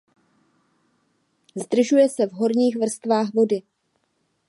Zdržuje 1.55 2.09
se 2.09 2.25
v 2.27 2.31
horních 2.31 2.75
vrstvách 2.77 3.33
vody. 3.33 3.61